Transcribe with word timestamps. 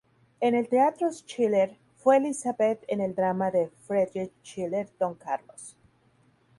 En 0.39 0.55
el 0.55 0.67
Teatro 0.67 1.11
Schiller 1.11 1.77
fue 1.95 2.17
Elisabeth 2.17 2.83
en 2.87 3.01
el 3.01 3.13
drama 3.13 3.51
de 3.51 3.69
Friedrich 3.85 4.31
Schiller 4.43 4.89
"Don 4.97 5.13
Carlos". 5.13 5.75